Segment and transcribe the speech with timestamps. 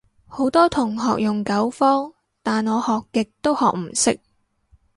[0.25, 2.11] 好多同學用九方，
[2.41, 4.19] 但我學極都學唔識